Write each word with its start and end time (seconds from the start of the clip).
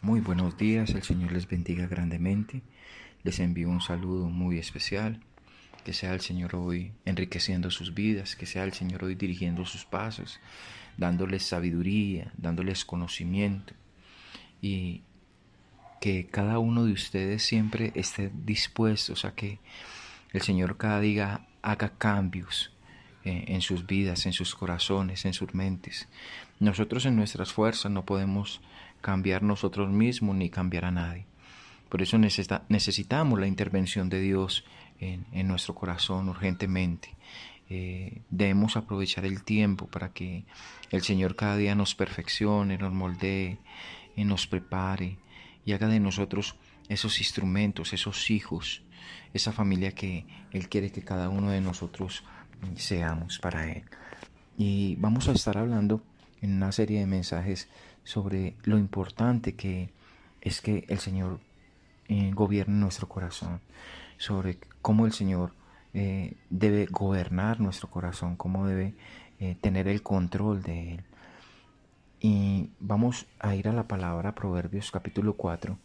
Muy 0.00 0.20
buenos 0.20 0.56
días, 0.56 0.90
el 0.90 1.02
Señor 1.02 1.32
les 1.32 1.48
bendiga 1.48 1.88
grandemente. 1.88 2.62
Les 3.24 3.40
envío 3.40 3.68
un 3.68 3.80
saludo 3.80 4.28
muy 4.28 4.56
especial. 4.56 5.20
Que 5.84 5.92
sea 5.92 6.14
el 6.14 6.20
Señor 6.20 6.54
hoy 6.54 6.92
enriqueciendo 7.04 7.72
sus 7.72 7.94
vidas, 7.94 8.36
que 8.36 8.46
sea 8.46 8.62
el 8.62 8.72
Señor 8.72 9.02
hoy 9.02 9.16
dirigiendo 9.16 9.64
sus 9.64 9.84
pasos, 9.84 10.38
dándoles 10.96 11.42
sabiduría, 11.42 12.32
dándoles 12.36 12.84
conocimiento 12.84 13.74
y 14.62 15.02
que 16.00 16.28
cada 16.28 16.60
uno 16.60 16.84
de 16.84 16.92
ustedes 16.92 17.42
siempre 17.42 17.90
esté 17.96 18.30
dispuesto 18.32 19.14
a 19.26 19.34
que 19.34 19.58
el 20.32 20.42
Señor 20.42 20.76
cada 20.76 21.00
día 21.00 21.46
haga 21.60 21.98
cambios 21.98 22.72
eh, 23.24 23.46
en 23.48 23.62
sus 23.62 23.86
vidas, 23.86 24.26
en 24.26 24.32
sus 24.32 24.54
corazones, 24.54 25.24
en 25.24 25.32
sus 25.34 25.54
mentes. 25.54 26.08
Nosotros 26.60 27.04
en 27.04 27.16
nuestras 27.16 27.52
fuerzas 27.52 27.90
no 27.90 28.04
podemos 28.04 28.60
cambiar 29.00 29.42
nosotros 29.42 29.90
mismos 29.90 30.36
ni 30.36 30.50
cambiar 30.50 30.84
a 30.86 30.90
nadie. 30.90 31.26
Por 31.88 32.02
eso 32.02 32.18
necesitamos 32.18 33.40
la 33.40 33.46
intervención 33.46 34.08
de 34.08 34.20
Dios 34.20 34.64
en, 35.00 35.48
nuestro 35.48 35.74
corazón 35.74 36.28
urgentemente. 36.28 37.14
Eh, 37.70 38.22
debemos 38.30 38.76
aprovechar 38.76 39.24
el 39.24 39.42
tiempo 39.42 39.86
para 39.86 40.10
que 40.10 40.44
el 40.90 41.02
Señor 41.02 41.36
cada 41.36 41.56
día 41.56 41.74
nos 41.74 41.94
perfeccione, 41.94 42.78
nos 42.78 42.92
moldee, 42.92 43.58
y 44.18 44.24
nos 44.24 44.48
prepare 44.48 45.16
y 45.64 45.72
haga 45.72 45.86
de 45.86 46.00
nosotros 46.00 46.56
esos 46.88 47.20
instrumentos, 47.20 47.92
esos 47.92 48.30
hijos, 48.30 48.82
esa 49.32 49.52
familia 49.52 49.92
que 49.92 50.26
Él 50.50 50.68
quiere 50.68 50.90
que 50.90 51.04
cada 51.04 51.28
uno 51.28 51.50
de 51.50 51.60
nosotros 51.60 52.24
seamos 52.74 53.38
para 53.38 53.70
Él. 53.70 53.84
Y 54.56 54.96
vamos 54.96 55.28
a 55.28 55.32
estar 55.32 55.56
hablando 55.56 56.02
en 56.40 56.56
una 56.56 56.72
serie 56.72 57.00
de 57.00 57.06
mensajes 57.06 57.68
sobre 58.04 58.56
lo 58.62 58.78
importante 58.78 59.54
que 59.54 59.90
es 60.40 60.60
que 60.60 60.84
el 60.88 60.98
Señor 60.98 61.40
eh, 62.08 62.30
gobierne 62.34 62.74
nuestro 62.74 63.08
corazón, 63.08 63.60
sobre 64.16 64.58
cómo 64.80 65.06
el 65.06 65.12
Señor 65.12 65.52
eh, 65.94 66.36
debe 66.48 66.86
gobernar 66.86 67.60
nuestro 67.60 67.90
corazón, 67.90 68.36
cómo 68.36 68.66
debe 68.66 68.94
eh, 69.40 69.56
tener 69.60 69.88
el 69.88 70.02
control 70.02 70.62
de 70.62 70.94
él. 70.94 71.04
Y 72.20 72.70
vamos 72.80 73.26
a 73.38 73.54
ir 73.54 73.68
a 73.68 73.72
la 73.72 73.86
palabra 73.86 74.34
Proverbios 74.34 74.90
capítulo 74.90 75.34
4, 75.34 75.78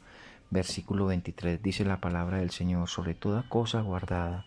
versículo 0.49 1.07
23. 1.07 1.61
Dice 1.61 1.85
la 1.85 1.99
palabra 1.99 2.37
del 2.37 2.51
Señor, 2.51 2.87
sobre 2.89 3.13
toda 3.13 3.47
cosa 3.49 3.81
guardada, 3.81 4.45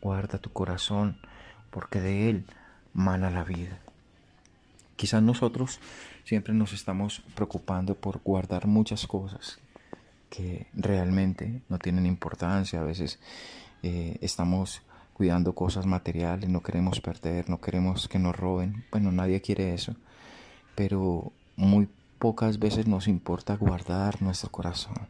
guarda 0.00 0.38
tu 0.38 0.50
corazón, 0.50 1.18
porque 1.70 2.00
de 2.00 2.30
él 2.30 2.46
mana 2.92 3.30
la 3.30 3.44
vida. 3.44 3.78
Quizás 5.02 5.20
nosotros 5.20 5.80
siempre 6.22 6.54
nos 6.54 6.72
estamos 6.72 7.24
preocupando 7.34 7.96
por 7.96 8.20
guardar 8.22 8.68
muchas 8.68 9.08
cosas 9.08 9.58
que 10.30 10.68
realmente 10.74 11.60
no 11.68 11.80
tienen 11.80 12.06
importancia. 12.06 12.80
A 12.80 12.84
veces 12.84 13.18
eh, 13.82 14.16
estamos 14.20 14.82
cuidando 15.12 15.56
cosas 15.56 15.86
materiales, 15.86 16.48
no 16.48 16.62
queremos 16.62 17.00
perder, 17.00 17.50
no 17.50 17.60
queremos 17.60 18.06
que 18.06 18.20
nos 18.20 18.36
roben. 18.36 18.84
Bueno, 18.92 19.10
nadie 19.10 19.40
quiere 19.40 19.74
eso, 19.74 19.96
pero 20.76 21.32
muy 21.56 21.88
pocas 22.20 22.60
veces 22.60 22.86
nos 22.86 23.08
importa 23.08 23.56
guardar 23.56 24.22
nuestro 24.22 24.52
corazón. 24.52 25.08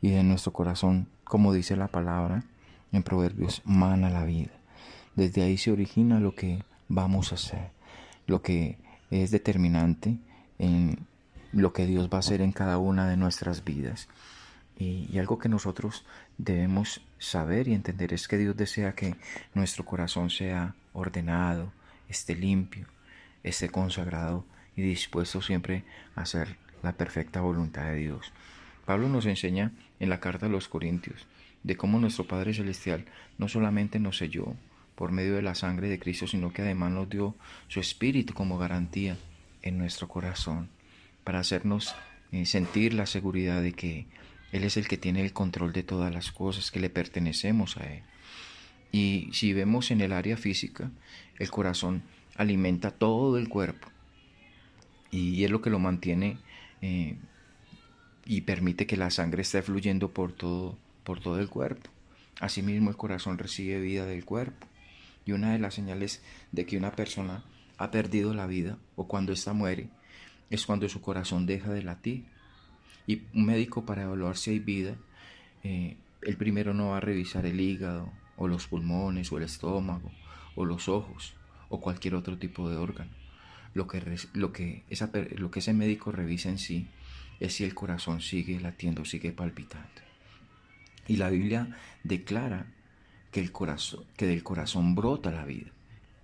Y 0.00 0.10
de 0.10 0.22
nuestro 0.22 0.52
corazón, 0.52 1.08
como 1.24 1.52
dice 1.52 1.74
la 1.74 1.88
palabra 1.88 2.44
en 2.92 3.02
Proverbios, 3.02 3.62
mana 3.64 4.10
la 4.10 4.24
vida. 4.24 4.52
Desde 5.16 5.42
ahí 5.42 5.58
se 5.58 5.72
origina 5.72 6.20
lo 6.20 6.36
que 6.36 6.62
vamos 6.86 7.32
a 7.32 7.34
hacer, 7.34 7.72
lo 8.28 8.42
que 8.42 8.78
es 9.10 9.30
determinante 9.30 10.18
en 10.58 11.06
lo 11.52 11.72
que 11.72 11.86
Dios 11.86 12.08
va 12.12 12.16
a 12.16 12.20
hacer 12.20 12.40
en 12.40 12.52
cada 12.52 12.78
una 12.78 13.08
de 13.08 13.16
nuestras 13.16 13.64
vidas. 13.64 14.08
Y, 14.78 15.18
algo 15.18 15.38
que 15.38 15.48
nosotros 15.48 16.04
debemos 16.36 17.00
saber 17.18 17.66
y 17.66 17.74
entender 17.74 18.12
es 18.12 18.28
que 18.28 18.38
Dios 18.38 18.56
desea 18.56 18.94
que 18.94 19.16
nuestro 19.54 19.84
corazón 19.84 20.30
sea 20.30 20.74
ordenado, 20.92 21.72
esté 22.08 22.36
limpio, 22.36 22.86
esté 23.42 23.70
consagrado 23.70 24.44
y 24.76 24.82
dispuesto 24.82 25.42
siempre 25.42 25.84
a 26.14 26.22
hacer 26.22 26.56
la 26.82 26.92
perfecta 26.92 27.40
voluntad 27.40 27.86
de 27.86 27.96
Dios. 27.96 28.32
Pablo 28.84 29.08
nos 29.08 29.26
enseña 29.26 29.72
en 29.98 30.10
la 30.10 30.20
carta 30.20 30.46
a 30.46 30.48
los 30.48 30.68
Corintios 30.68 31.26
de 31.64 31.76
cómo 31.76 31.98
nuestro 31.98 32.26
Padre 32.26 32.54
Celestial 32.54 33.04
no 33.36 33.48
solamente 33.48 33.98
nos 33.98 34.18
selló 34.18 34.54
por 34.98 35.12
medio 35.12 35.36
de 35.36 35.42
la 35.42 35.54
sangre 35.54 35.88
de 35.88 36.00
Cristo, 36.00 36.26
sino 36.26 36.52
que 36.52 36.62
además 36.62 36.90
nos 36.90 37.08
dio 37.08 37.36
su 37.68 37.78
Espíritu 37.78 38.34
como 38.34 38.58
garantía 38.58 39.16
en 39.62 39.78
nuestro 39.78 40.08
corazón, 40.08 40.70
para 41.22 41.38
hacernos 41.38 41.94
eh, 42.32 42.46
sentir 42.46 42.94
la 42.94 43.06
seguridad 43.06 43.62
de 43.62 43.74
que 43.74 44.06
Él 44.50 44.64
es 44.64 44.76
el 44.76 44.88
que 44.88 44.98
tiene 44.98 45.22
el 45.22 45.32
control 45.32 45.72
de 45.72 45.84
todas 45.84 46.12
las 46.12 46.32
cosas, 46.32 46.72
que 46.72 46.80
le 46.80 46.90
pertenecemos 46.90 47.76
a 47.76 47.84
Él. 47.84 48.02
Y 48.90 49.28
si 49.32 49.52
vemos 49.52 49.92
en 49.92 50.00
el 50.00 50.12
área 50.12 50.36
física, 50.36 50.90
el 51.38 51.48
corazón 51.48 52.02
alimenta 52.34 52.90
todo 52.90 53.38
el 53.38 53.48
cuerpo 53.48 53.86
y 55.12 55.44
es 55.44 55.50
lo 55.52 55.62
que 55.62 55.70
lo 55.70 55.78
mantiene 55.78 56.38
eh, 56.82 57.14
y 58.24 58.40
permite 58.40 58.88
que 58.88 58.96
la 58.96 59.10
sangre 59.10 59.42
esté 59.42 59.62
fluyendo 59.62 60.10
por 60.10 60.32
todo, 60.32 60.76
por 61.04 61.20
todo 61.20 61.38
el 61.38 61.48
cuerpo. 61.48 61.88
Asimismo, 62.40 62.90
el 62.90 62.96
corazón 62.96 63.38
recibe 63.38 63.78
vida 63.78 64.04
del 64.04 64.24
cuerpo. 64.24 64.66
Y 65.28 65.32
una 65.32 65.52
de 65.52 65.58
las 65.58 65.74
señales 65.74 66.22
de 66.52 66.64
que 66.64 66.78
una 66.78 66.92
persona 66.92 67.44
ha 67.76 67.90
perdido 67.90 68.32
la 68.32 68.46
vida 68.46 68.78
o 68.96 69.06
cuando 69.06 69.30
ésta 69.34 69.52
muere 69.52 69.90
es 70.48 70.64
cuando 70.64 70.88
su 70.88 71.02
corazón 71.02 71.44
deja 71.44 71.70
de 71.70 71.82
latir. 71.82 72.24
Y 73.06 73.24
un 73.34 73.44
médico 73.44 73.84
para 73.84 74.04
evaluar 74.04 74.38
si 74.38 74.52
hay 74.52 74.58
vida, 74.58 74.94
eh, 75.64 75.98
el 76.22 76.38
primero 76.38 76.72
no 76.72 76.88
va 76.88 76.96
a 76.96 77.00
revisar 77.00 77.44
el 77.44 77.60
hígado 77.60 78.10
o 78.38 78.48
los 78.48 78.68
pulmones 78.68 79.30
o 79.30 79.36
el 79.36 79.44
estómago 79.44 80.10
o 80.56 80.64
los 80.64 80.88
ojos 80.88 81.34
o 81.68 81.78
cualquier 81.78 82.14
otro 82.14 82.38
tipo 82.38 82.70
de 82.70 82.78
órgano. 82.78 83.10
Lo 83.74 83.86
que, 83.86 84.00
lo 84.32 84.50
que, 84.50 84.84
lo 85.36 85.50
que 85.50 85.58
ese 85.58 85.74
médico 85.74 86.10
revisa 86.10 86.48
en 86.48 86.56
sí 86.56 86.88
es 87.38 87.52
si 87.52 87.64
el 87.64 87.74
corazón 87.74 88.22
sigue 88.22 88.58
latiendo, 88.60 89.04
sigue 89.04 89.32
palpitando. 89.32 90.00
Y 91.06 91.16
la 91.16 91.28
Biblia 91.28 91.76
declara 92.02 92.77
que, 93.30 93.40
el 93.40 93.52
corazón, 93.52 94.04
que 94.16 94.26
del 94.26 94.42
corazón 94.42 94.94
brota 94.94 95.30
la 95.30 95.44
vida, 95.44 95.70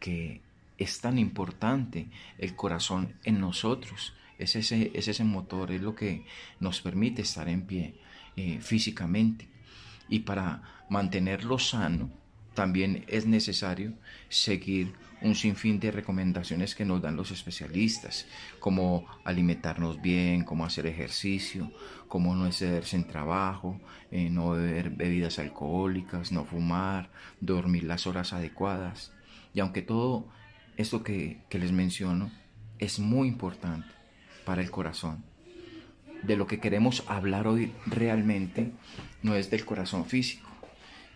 que 0.01 0.41
es 0.79 1.01
tan 1.01 1.19
importante 1.19 2.09
el 2.39 2.55
corazón 2.57 3.15
en 3.25 3.41
nosotros. 3.41 4.15
Es 4.39 4.57
ese, 4.57 4.91
es 4.95 5.09
ese 5.09 5.25
motor, 5.25 5.71
es 5.71 5.81
lo 5.81 5.95
que 5.95 6.25
nos 6.61 6.81
permite 6.81 7.23
estar 7.23 7.49
en 7.49 7.63
pie 7.63 7.95
eh, 8.37 8.59
físicamente. 8.61 9.49
Y 10.09 10.21
para 10.21 10.85
mantenerlo 10.89 11.59
sano, 11.59 12.11
también 12.55 13.05
es 13.09 13.27
necesario 13.27 13.93
seguir 14.29 14.95
un 15.23 15.35
sinfín 15.35 15.81
de 15.81 15.91
recomendaciones 15.91 16.75
que 16.75 16.85
nos 16.85 17.01
dan 17.01 17.17
los 17.17 17.31
especialistas, 17.31 18.27
como 18.61 19.07
alimentarnos 19.25 20.01
bien, 20.01 20.45
cómo 20.45 20.65
hacer 20.65 20.87
ejercicio, 20.87 21.73
cómo 22.09 22.35
no 22.37 22.47
excederse 22.47 22.97
en 22.97 23.07
trabajo, 23.07 23.81
eh, 24.11 24.29
no 24.31 24.51
beber 24.51 24.91
bebidas 24.91 25.39
alcohólicas, 25.39 26.31
no 26.31 26.45
fumar, 26.45 27.11
dormir 27.41 27.85
las 27.85 28.07
horas 28.07 28.33
adecuadas. 28.33 29.13
Y 29.55 29.61
aunque 29.61 29.83
todo 29.83 30.29
esto 30.77 31.03
que, 31.03 31.41
que 31.49 31.59
les 31.59 31.73
menciono 31.73 32.31
es 32.79 32.99
muy 32.99 33.29
importante 33.29 33.89
para 34.45 34.63
el 34.63 34.71
corazón, 34.71 35.25
de 36.23 36.37
lo 36.37 36.47
que 36.47 36.61
queremos 36.61 37.05
hablar 37.07 37.47
hoy 37.47 37.73
realmente 37.87 38.73
no 39.23 39.35
es 39.35 39.51
del 39.51 39.65
corazón 39.65 40.07
físico, 40.07 40.49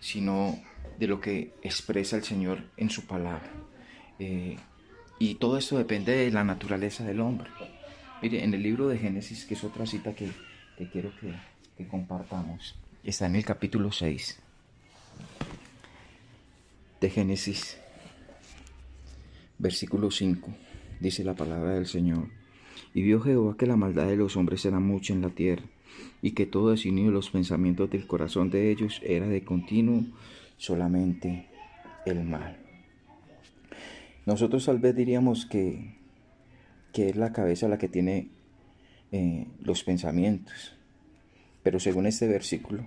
sino 0.00 0.58
de 0.98 1.06
lo 1.06 1.20
que 1.20 1.54
expresa 1.62 2.16
el 2.16 2.24
Señor 2.24 2.64
en 2.76 2.90
su 2.90 3.06
palabra. 3.06 3.50
Eh, 4.18 4.56
y 5.18 5.34
todo 5.36 5.58
esto 5.58 5.78
depende 5.78 6.12
de 6.12 6.30
la 6.30 6.44
naturaleza 6.44 7.04
del 7.04 7.20
hombre. 7.20 7.50
Mire, 8.22 8.42
en 8.42 8.54
el 8.54 8.62
libro 8.62 8.88
de 8.88 8.98
Génesis, 8.98 9.44
que 9.44 9.54
es 9.54 9.64
otra 9.64 9.86
cita 9.86 10.14
que, 10.14 10.30
quiero 10.92 11.12
que, 11.20 11.34
que 11.76 11.86
compartamos, 11.86 12.76
está 13.04 13.26
en 13.26 13.36
el 13.36 13.44
capítulo 13.44 13.92
6 13.92 14.40
de 17.00 17.10
Génesis, 17.10 17.78
versículo 19.58 20.10
5, 20.10 20.50
dice 21.00 21.24
la 21.24 21.34
palabra 21.34 21.74
del 21.74 21.86
Señor. 21.86 22.28
Y 22.94 23.02
vio 23.02 23.20
Jehová 23.20 23.56
que 23.56 23.66
la 23.66 23.76
maldad 23.76 24.06
de 24.06 24.16
los 24.16 24.36
hombres 24.36 24.64
era 24.64 24.80
mucha 24.80 25.12
en 25.12 25.22
la 25.22 25.30
tierra, 25.30 25.64
y 26.22 26.32
que 26.32 26.46
todo 26.46 26.74
de 26.74 26.92
los 26.92 27.30
pensamientos 27.30 27.90
del 27.90 28.06
corazón 28.06 28.50
de 28.50 28.70
ellos 28.70 29.00
era 29.04 29.26
de 29.26 29.42
continuo 29.42 30.04
solamente 30.56 31.46
el 32.06 32.24
mal. 32.24 32.56
Nosotros 34.26 34.66
tal 34.66 34.78
vez 34.78 34.94
diríamos 34.94 35.46
que, 35.46 35.94
que 36.92 37.08
es 37.08 37.16
la 37.16 37.32
cabeza 37.32 37.68
la 37.68 37.78
que 37.78 37.88
tiene 37.88 38.28
eh, 39.12 39.46
los 39.62 39.84
pensamientos, 39.84 40.74
pero 41.62 41.80
según 41.80 42.06
este 42.06 42.26
versículo 42.26 42.84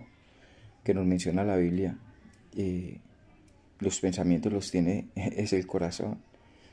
que 0.83 0.93
nos 0.93 1.05
menciona 1.05 1.43
la 1.43 1.55
Biblia, 1.55 1.97
eh, 2.55 2.99
los 3.79 3.99
pensamientos 3.99 4.51
los 4.51 4.71
tiene 4.71 5.07
es 5.15 5.53
el 5.53 5.65
corazón, 5.65 6.19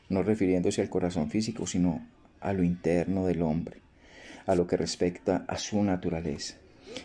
no 0.08 0.22
refiriéndose 0.22 0.82
al 0.82 0.90
corazón 0.90 1.30
físico, 1.30 1.66
sino 1.66 2.06
a 2.40 2.52
lo 2.52 2.62
interno 2.62 3.26
del 3.26 3.42
hombre, 3.42 3.80
a 4.48 4.54
lo 4.54 4.66
que 4.66 4.78
respecta 4.78 5.44
a 5.46 5.58
su 5.58 5.84
naturaleza. 5.84 6.56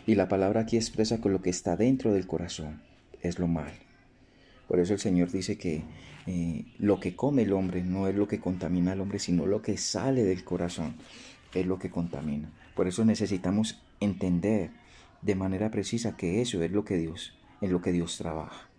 Y 0.06 0.14
la 0.14 0.28
palabra 0.28 0.62
aquí 0.62 0.76
expresa 0.76 1.20
que 1.20 1.28
lo 1.28 1.42
que 1.42 1.50
está 1.50 1.76
dentro 1.76 2.14
del 2.14 2.26
corazón 2.26 2.80
es 3.20 3.38
lo 3.38 3.46
mal. 3.46 3.70
Por 4.66 4.80
eso 4.80 4.94
el 4.94 4.98
Señor 4.98 5.30
dice 5.30 5.58
que 5.58 5.82
eh, 6.26 6.64
lo 6.78 7.00
que 7.00 7.14
come 7.14 7.42
el 7.42 7.52
hombre 7.52 7.84
no 7.84 8.08
es 8.08 8.14
lo 8.14 8.26
que 8.26 8.40
contamina 8.40 8.92
al 8.92 9.02
hombre, 9.02 9.18
sino 9.18 9.44
lo 9.44 9.60
que 9.60 9.76
sale 9.76 10.24
del 10.24 10.42
corazón 10.42 10.94
es 11.52 11.66
lo 11.66 11.78
que 11.78 11.90
contamina. 11.90 12.50
Por 12.74 12.88
eso 12.88 13.04
necesitamos 13.04 13.78
entender 14.00 14.70
de 15.20 15.34
manera 15.34 15.70
precisa 15.70 16.16
que 16.16 16.40
eso 16.40 16.62
es 16.62 16.70
lo 16.70 16.86
que 16.86 16.96
Dios, 16.96 17.34
en 17.60 17.72
lo 17.72 17.82
que 17.82 17.92
Dios 17.92 18.16
trabaja. 18.16 18.70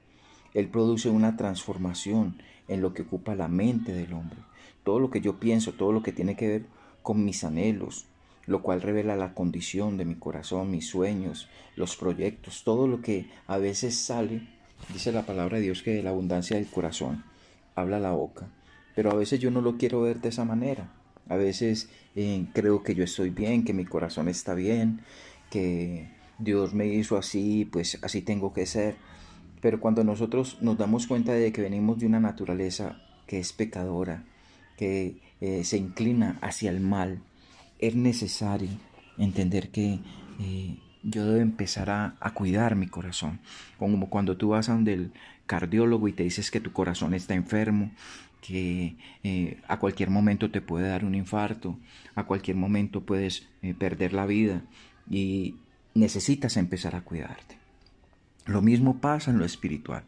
Él 0.56 0.70
produce 0.70 1.10
una 1.10 1.38
transformación 1.38 2.42
en 2.68 2.82
lo 2.82 2.96
que 2.96 3.04
ocupa 3.04 3.36
la 3.36 3.48
mente 3.48 3.94
del 3.94 4.14
hombre. 4.14 4.40
Todo 4.84 5.00
lo 5.00 5.12
que 5.12 5.22
yo 5.22 5.40
pienso, 5.40 5.74
todo 5.74 5.92
lo 5.92 6.02
que 6.02 6.12
tiene 6.12 6.36
que 6.36 6.48
ver 6.48 6.66
con 7.04 7.24
mis 7.24 7.44
anhelos, 7.44 8.08
lo 8.48 8.62
cual 8.62 8.82
revela 8.82 9.16
la 9.16 9.34
condición 9.34 9.98
de 9.98 10.06
mi 10.06 10.16
corazón, 10.16 10.72
mis 10.72 10.88
sueños, 10.88 11.50
los 11.76 11.96
proyectos, 11.96 12.64
todo 12.64 12.88
lo 12.88 13.02
que 13.02 13.30
a 13.48 13.58
veces 13.58 13.98
sale, 13.98 14.48
dice 14.94 15.12
la 15.12 15.26
palabra 15.26 15.58
de 15.58 15.64
Dios 15.64 15.82
que 15.82 15.92
de 15.92 16.04
la 16.04 16.12
abundancia 16.12 16.58
del 16.58 16.68
corazón 16.68 17.24
habla 17.76 18.00
la 18.00 18.12
boca, 18.12 18.48
pero 18.96 19.12
a 19.12 19.16
veces 19.16 19.40
yo 19.40 19.52
no 19.52 19.62
lo 19.62 19.78
quiero 19.78 20.02
ver 20.02 20.22
de 20.22 20.30
esa 20.30 20.46
manera. 20.46 20.92
A 21.28 21.38
veces 21.38 21.90
eh, 22.16 22.46
creo 22.54 22.84
que 22.84 22.94
yo 22.94 23.04
estoy 23.04 23.32
bien, 23.32 23.64
que 23.64 23.74
mi 23.74 23.86
corazón 23.86 24.28
está 24.28 24.54
bien, 24.54 25.02
que 25.50 26.08
Dios 26.38 26.74
me 26.74 26.88
hizo 26.88 27.18
así, 27.18 27.66
pues 27.66 27.98
así 28.04 28.22
tengo 28.22 28.54
que 28.54 28.66
ser. 28.66 28.96
Pero 29.62 29.80
cuando 29.80 30.04
nosotros 30.04 30.60
nos 30.62 30.78
damos 30.78 31.08
cuenta 31.08 31.34
de 31.34 31.52
que 31.52 31.62
venimos 31.62 31.98
de 31.98 32.06
una 32.06 32.20
naturaleza 32.20 33.02
que 33.26 33.40
es 33.40 33.54
pecadora, 33.54 34.24
que 34.78 35.20
eh, 35.42 35.64
se 35.64 35.78
inclina 35.78 36.38
hacia 36.42 36.70
el 36.70 36.80
mal, 36.80 37.22
es 37.80 37.96
necesario 37.96 38.70
entender 39.18 39.70
que 39.70 40.00
eh, 40.40 40.78
yo 41.04 41.26
debo 41.26 41.42
empezar 41.42 41.90
a, 41.90 42.16
cuidar 42.34 42.76
mi 42.76 42.88
corazón. 42.88 43.40
Como 43.78 44.10
cuando 44.10 44.38
tú 44.38 44.50
vas 44.50 44.70
a 44.70 44.74
donde 44.74 44.94
el 44.94 45.12
cardiólogo 45.46 46.08
y 46.08 46.14
te 46.14 46.24
dices 46.24 46.52
que 46.52 46.60
tu 46.60 46.72
corazón 46.74 47.14
está 47.14 47.36
enfermo, 47.36 47.92
que 48.42 48.96
eh, 49.24 49.62
a 49.68 49.80
cualquier 49.80 50.10
momento 50.10 50.52
te 50.52 50.62
puede 50.62 50.88
dar 50.88 51.06
un 51.06 51.16
infarto, 51.16 51.78
a 52.16 52.26
cualquier 52.26 52.58
momento 52.58 53.02
puedes 53.02 53.48
eh, 53.62 53.74
perder 53.74 54.14
la 54.14 54.26
vida 54.26 54.64
y 55.10 55.56
necesitas 55.94 56.58
empezar 56.58 56.96
a 56.96 57.02
cuidarte. 57.02 57.58
Lo 58.46 58.62
mismo 58.62 59.00
pasa 59.00 59.32
en 59.32 59.40
lo 59.40 59.46
espiritual. 59.46 60.04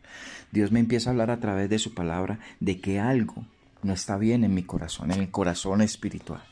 Dios 0.51 0.71
me 0.71 0.79
empieza 0.79 1.09
a 1.09 1.11
hablar 1.11 1.31
a 1.31 1.39
través 1.39 1.69
de 1.69 1.79
su 1.79 1.93
palabra 1.93 2.39
de 2.59 2.79
que 2.79 2.99
algo 2.99 3.45
no 3.81 3.93
está 3.93 4.17
bien 4.17 4.43
en 4.43 4.53
mi 4.53 4.63
corazón, 4.63 5.11
en 5.11 5.21
el 5.21 5.31
corazón 5.31 5.81
espiritual, 5.81 6.43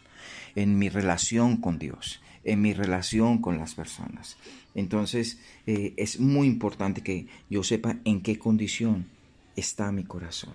en 0.55 0.77
mi 0.79 0.89
relación 0.89 1.57
con 1.57 1.77
Dios, 1.77 2.21
en 2.43 2.61
mi 2.61 2.73
relación 2.73 3.39
con 3.39 3.57
las 3.57 3.75
personas. 3.75 4.37
Entonces 4.73 5.39
eh, 5.67 5.93
es 5.97 6.19
muy 6.19 6.47
importante 6.47 7.01
que 7.01 7.27
yo 7.49 7.63
sepa 7.63 7.97
en 8.05 8.21
qué 8.21 8.39
condición 8.39 9.05
está 9.55 9.91
mi 9.91 10.03
corazón. 10.03 10.53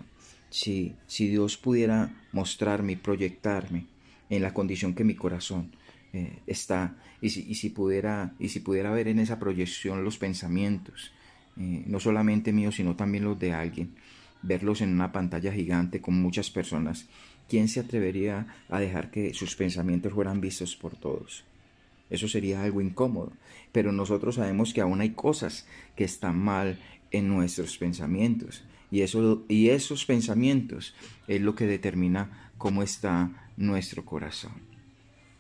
Si, 0.50 0.94
si 1.06 1.28
Dios 1.28 1.56
pudiera 1.56 2.12
mostrarme 2.32 2.96
proyectarme 2.96 3.86
en 4.28 4.42
la 4.42 4.52
condición 4.52 4.94
que 4.94 5.04
mi 5.04 5.14
corazón 5.14 5.70
eh, 6.12 6.38
está 6.46 6.96
y 7.20 7.30
si, 7.30 7.44
y 7.48 7.54
si, 7.54 7.70
pudiera, 7.70 8.34
y 8.38 8.48
si 8.48 8.60
pudiera 8.60 8.90
ver 8.90 9.08
en 9.08 9.18
esa 9.18 9.38
proyección 9.38 10.04
los 10.04 10.18
pensamientos, 10.18 11.12
eh, 11.56 11.84
no 11.86 12.00
solamente 12.00 12.52
míos, 12.52 12.76
sino 12.76 12.96
también 12.96 13.24
los 13.24 13.38
de 13.38 13.52
alguien, 13.52 13.94
verlos 14.42 14.80
en 14.80 14.92
una 14.92 15.12
pantalla 15.12 15.52
gigante 15.52 16.00
con 16.00 16.20
muchas 16.20 16.50
personas, 16.50 17.06
¿quién 17.48 17.68
se 17.68 17.80
atrevería 17.80 18.46
a 18.68 18.80
dejar 18.80 19.10
que 19.10 19.34
sus 19.34 19.56
pensamientos 19.56 20.12
fueran 20.12 20.40
vistos 20.40 20.76
por 20.76 20.96
todos? 20.96 21.44
Eso 22.10 22.26
sería 22.28 22.62
algo 22.62 22.80
incómodo. 22.80 23.32
Pero 23.72 23.92
nosotros 23.92 24.34
sabemos 24.34 24.74
que 24.74 24.80
aún 24.80 25.00
hay 25.00 25.10
cosas 25.10 25.66
que 25.96 26.04
están 26.04 26.38
mal 26.38 26.78
en 27.10 27.28
nuestros 27.28 27.78
pensamientos. 27.78 28.64
Y, 28.90 29.02
eso, 29.02 29.44
y 29.48 29.68
esos 29.68 30.04
pensamientos 30.04 30.94
es 31.28 31.40
lo 31.40 31.54
que 31.54 31.66
determina 31.66 32.50
cómo 32.58 32.82
está 32.82 33.48
nuestro 33.56 34.04
corazón. 34.04 34.52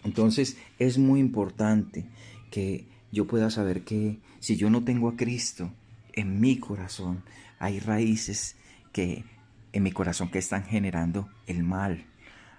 Entonces 0.04 0.56
es 0.78 0.98
muy 0.98 1.20
importante 1.20 2.06
que 2.50 2.86
yo 3.12 3.26
pueda 3.26 3.50
saber 3.50 3.82
que 3.82 4.18
si 4.38 4.56
yo 4.56 4.70
no 4.70 4.84
tengo 4.84 5.08
a 5.08 5.16
Cristo 5.16 5.72
en 6.12 6.40
mi 6.40 6.58
corazón, 6.58 7.22
hay 7.58 7.80
raíces 7.80 8.56
que 8.92 9.24
en 9.72 9.82
mi 9.82 9.92
corazón 9.92 10.30
que 10.30 10.38
están 10.38 10.64
generando 10.64 11.28
el 11.46 11.62
mal. 11.62 12.06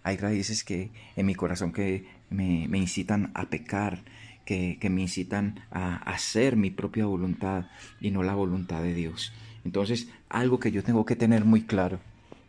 Hay 0.04 0.18
raíces 0.18 0.64
que 0.64 0.92
en 1.16 1.26
mi 1.26 1.36
corazón 1.36 1.72
que 1.72 2.08
me, 2.30 2.66
incitan 2.78 3.32
a 3.34 3.50
pecar, 3.50 4.04
que, 4.46 4.78
me 4.90 5.02
incitan 5.02 5.64
a 5.72 5.98
hacer 5.98 6.56
mi 6.56 6.72
propia 6.72 7.06
voluntad 7.06 7.66
y 8.00 8.12
no 8.12 8.24
la 8.24 8.34
voluntad 8.34 8.82
de 8.82 8.94
Dios. 8.94 9.34
Entonces, 9.64 10.10
algo 10.30 10.60
que 10.60 10.72
yo 10.72 10.84
tengo 10.84 11.06
que 11.06 11.16
tener 11.16 11.46
muy 11.46 11.64
claro 11.64 12.00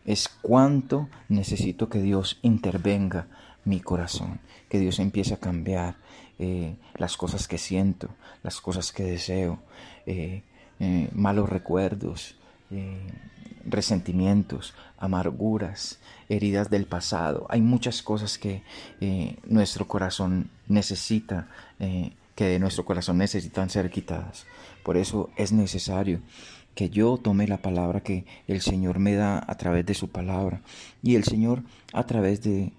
es 0.05 0.29
cuánto 0.29 1.09
necesito 1.29 1.89
que 1.89 2.01
Dios 2.01 2.39
intervenga 2.43 3.27
mi 3.65 3.81
corazón, 3.81 4.41
que 4.69 4.79
Dios 4.79 4.99
empiece 4.99 5.35
a 5.35 5.41
cambiar 5.41 5.97
eh, 6.39 6.75
las 6.97 7.17
cosas 7.17 7.47
que 7.47 7.59
siento, 7.59 8.09
las 8.43 8.61
cosas 8.61 8.93
que 8.93 9.05
deseo, 9.05 9.61
eh, 10.07 10.43
eh, 10.81 11.09
malos 11.13 11.49
recuerdos, 11.49 12.37
resentimientos, 13.65 14.75
amarguras, 14.99 15.99
heridas 16.29 16.71
del 16.71 16.87
pasado. 16.87 17.47
Hay 17.49 17.61
muchas 17.61 18.03
cosas 18.03 18.39
que 18.39 18.63
eh, 19.01 19.37
nuestro 19.45 19.87
corazón 19.87 20.51
necesita, 20.69 21.49
eh, 21.79 22.13
que 22.35 22.47
de 22.47 22.59
nuestro 22.59 22.85
corazón 22.85 23.19
necesitan 23.19 23.71
ser 23.71 23.91
quitadas. 23.91 24.47
Por 24.83 24.97
eso 24.97 25.31
es 25.37 25.53
necesario 25.53 26.21
que 26.75 26.89
yo 26.89 27.19
tome 27.19 27.47
la 27.47 27.59
palabra 27.59 28.01
que 28.01 28.25
el 28.49 28.63
Señor 28.63 28.99
me 28.99 29.15
da 29.15 29.45
a 29.47 29.55
través 29.57 29.85
de 29.85 29.95
su 29.95 30.09
palabra. 30.09 30.63
Y 31.03 31.17
el 31.17 31.25
Señor 31.25 31.63
a 31.93 32.05
través 32.05 32.43
de, 32.43 32.73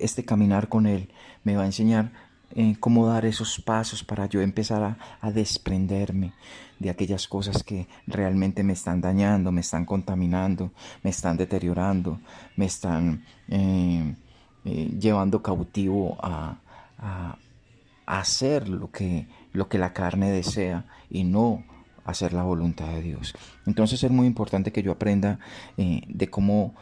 este 0.00 0.24
caminar 0.24 0.68
con 0.68 0.86
Él 0.86 1.10
me 1.44 1.56
va 1.56 1.62
a 1.62 1.66
enseñar 1.66 2.12
eh, 2.54 2.76
cómo 2.80 3.06
dar 3.06 3.26
esos 3.26 3.60
pasos 3.60 4.02
para 4.02 4.26
yo 4.26 4.40
empezar 4.40 4.96
a, 5.20 5.30
desprenderme 5.30 6.32
de 6.78 6.90
aquellas 6.90 7.28
cosas 7.28 7.62
que 7.62 7.86
realmente 8.06 8.62
me 8.62 8.72
están 8.72 9.00
dañando, 9.00 9.52
me 9.52 9.60
están 9.60 9.84
contaminando, 9.84 10.72
me 11.02 11.10
están 11.10 11.36
deteriorando, 11.36 12.20
me 12.56 12.66
están 12.66 13.24
eh, 13.48 14.14
eh, 14.64 14.90
llevando 14.98 15.42
cautivo 15.42 16.16
a, 16.20 16.58
hacer 18.06 18.68
lo 18.68 18.90
que, 18.90 19.28
lo 19.52 19.68
que 19.68 19.78
la 19.78 19.92
carne 19.92 20.30
desea 20.30 20.86
y 21.10 21.24
no 21.24 21.62
hacer 22.04 22.32
la 22.32 22.42
voluntad 22.42 22.88
de 22.88 23.02
Dios. 23.02 23.34
Entonces 23.66 24.02
es 24.02 24.10
muy 24.10 24.26
importante 24.26 24.72
que 24.72 24.82
yo 24.82 24.92
aprenda 24.92 25.38
de 25.76 26.30
cómo 26.30 26.74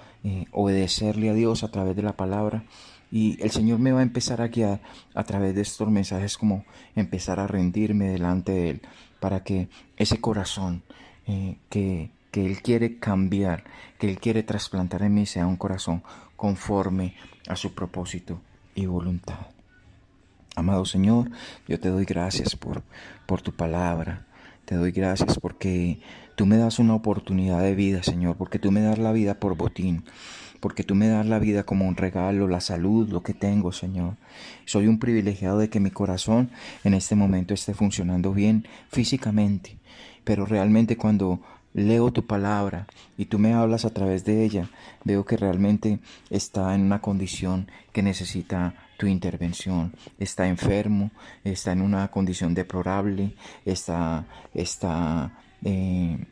obedecerle 0.52 1.28
a 1.28 1.34
Dios 1.34 1.64
a 1.64 1.70
través 1.70 1.96
de 1.96 2.02
la 2.02 2.16
palabra 2.16 2.64
y 3.10 3.40
el 3.42 3.50
Señor 3.50 3.78
me 3.78 3.92
va 3.92 4.00
a 4.00 4.02
empezar 4.02 4.40
a 4.40 4.48
guiar 4.48 4.80
a 5.14 5.24
través 5.24 5.54
de 5.54 5.62
estos 5.62 5.88
mensajes 5.88 6.36
como 6.36 6.64
empezar 6.94 7.40
a 7.40 7.46
rendirme 7.46 8.08
delante 8.08 8.52
de 8.52 8.70
Él 8.70 8.82
para 9.20 9.42
que 9.42 9.68
ese 9.96 10.20
corazón 10.20 10.82
eh, 11.26 11.56
que, 11.68 12.10
que 12.30 12.46
Él 12.46 12.62
quiere 12.62 12.98
cambiar, 12.98 13.64
que 13.98 14.10
Él 14.10 14.18
quiere 14.18 14.42
trasplantar 14.42 15.02
en 15.02 15.14
mí 15.14 15.26
sea 15.26 15.46
un 15.46 15.56
corazón 15.56 16.02
conforme 16.36 17.14
a 17.48 17.56
su 17.56 17.74
propósito 17.74 18.40
y 18.74 18.86
voluntad. 18.86 19.46
Amado 20.54 20.84
Señor, 20.84 21.30
yo 21.68 21.78
te 21.78 21.88
doy 21.88 22.04
gracias 22.04 22.56
por, 22.56 22.82
por 23.26 23.42
tu 23.42 23.52
palabra. 23.52 24.26
Te 24.64 24.74
doy 24.74 24.90
gracias 24.90 25.38
porque 25.38 26.00
tú 26.36 26.46
me 26.46 26.56
das 26.56 26.78
una 26.78 26.94
oportunidad 26.94 27.60
de 27.62 27.74
vida, 27.74 28.02
Señor, 28.02 28.36
porque 28.36 28.58
tú 28.58 28.70
me 28.70 28.80
das 28.80 28.98
la 28.98 29.12
vida 29.12 29.40
por 29.40 29.56
botín 29.56 30.04
porque 30.60 30.84
tú 30.84 30.94
me 30.94 31.08
das 31.08 31.26
la 31.26 31.38
vida 31.38 31.64
como 31.64 31.86
un 31.86 31.96
regalo, 31.96 32.48
la 32.48 32.60
salud, 32.60 33.08
lo 33.08 33.22
que 33.22 33.34
tengo, 33.34 33.72
Señor. 33.72 34.16
Soy 34.64 34.86
un 34.86 34.98
privilegiado 34.98 35.58
de 35.58 35.68
que 35.68 35.80
mi 35.80 35.90
corazón 35.90 36.50
en 36.84 36.94
este 36.94 37.14
momento 37.14 37.54
esté 37.54 37.74
funcionando 37.74 38.32
bien 38.32 38.66
físicamente, 38.90 39.78
pero 40.24 40.46
realmente 40.46 40.96
cuando 40.96 41.40
leo 41.72 42.10
tu 42.10 42.26
palabra 42.26 42.86
y 43.18 43.26
tú 43.26 43.38
me 43.38 43.52
hablas 43.52 43.84
a 43.84 43.90
través 43.90 44.24
de 44.24 44.44
ella, 44.44 44.70
veo 45.04 45.24
que 45.24 45.36
realmente 45.36 45.98
está 46.30 46.74
en 46.74 46.80
una 46.82 47.00
condición 47.00 47.70
que 47.92 48.02
necesita 48.02 48.74
tu 48.96 49.06
intervención. 49.06 49.92
Está 50.18 50.48
enfermo, 50.48 51.10
está 51.44 51.72
en 51.72 51.82
una 51.82 52.08
condición 52.08 52.54
deplorable, 52.54 53.34
está, 53.66 54.24
está 54.54 55.32
eh, 55.68 56.24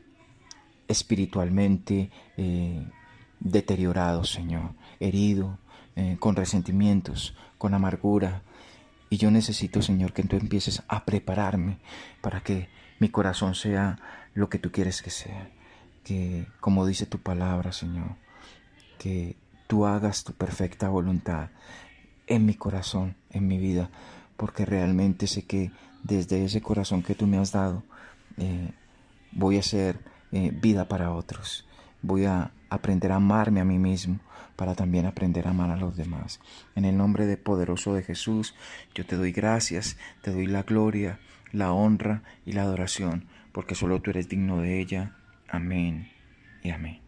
espiritualmente 0.86 2.08
eh, 2.36 2.86
deteriorado, 3.40 4.22
Señor, 4.22 4.74
herido, 5.00 5.58
eh, 5.96 6.16
con 6.20 6.36
resentimientos, 6.36 7.34
con 7.58 7.74
amargura. 7.74 8.42
Y 9.10 9.16
yo 9.16 9.32
necesito, 9.32 9.82
Señor, 9.82 10.12
que 10.12 10.22
tú 10.22 10.36
empieces 10.36 10.84
a 10.86 11.04
prepararme 11.04 11.78
para 12.20 12.42
que 12.42 12.68
mi 13.00 13.08
corazón 13.08 13.56
sea 13.56 13.98
lo 14.34 14.48
que 14.48 14.60
tú 14.60 14.70
quieres 14.70 15.02
que 15.02 15.10
sea. 15.10 15.50
Que, 16.04 16.46
como 16.60 16.86
dice 16.86 17.04
tu 17.04 17.18
palabra, 17.18 17.72
Señor, 17.72 18.14
que 19.00 19.36
tú 19.66 19.84
hagas 19.84 20.22
tu 20.22 20.32
perfecta 20.32 20.88
voluntad 20.88 21.48
en 22.28 22.46
mi 22.46 22.54
corazón, 22.54 23.16
en 23.30 23.48
mi 23.48 23.58
vida, 23.58 23.90
porque 24.36 24.64
realmente 24.64 25.26
sé 25.26 25.44
que 25.44 25.72
desde 26.04 26.44
ese 26.44 26.62
corazón 26.62 27.02
que 27.02 27.16
tú 27.16 27.26
me 27.26 27.38
has 27.38 27.50
dado, 27.50 27.82
voy 29.34 29.58
a 29.58 29.62
ser 29.62 29.98
eh, 30.32 30.50
vida 30.52 30.88
para 30.88 31.12
otros. 31.12 31.66
Voy 32.02 32.24
a 32.24 32.52
aprender 32.70 33.12
a 33.12 33.16
amarme 33.16 33.60
a 33.60 33.64
mí 33.64 33.78
mismo 33.78 34.20
para 34.56 34.74
también 34.74 35.06
aprender 35.06 35.46
a 35.46 35.50
amar 35.50 35.70
a 35.70 35.76
los 35.76 35.96
demás. 35.96 36.40
En 36.74 36.84
el 36.84 36.96
nombre 36.96 37.26
de 37.26 37.36
poderoso 37.36 37.94
de 37.94 38.02
Jesús, 38.02 38.54
yo 38.94 39.06
te 39.06 39.16
doy 39.16 39.32
gracias, 39.32 39.96
te 40.22 40.30
doy 40.30 40.46
la 40.46 40.62
gloria, 40.62 41.18
la 41.52 41.72
honra 41.72 42.22
y 42.44 42.52
la 42.52 42.62
adoración, 42.62 43.28
porque 43.52 43.74
solo 43.74 44.00
tú 44.00 44.10
eres 44.10 44.28
digno 44.28 44.60
de 44.60 44.80
ella. 44.80 45.16
Amén 45.48 46.10
y 46.62 46.70
amén. 46.70 47.03